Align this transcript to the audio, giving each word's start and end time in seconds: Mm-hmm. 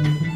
Mm-hmm. 0.00 0.29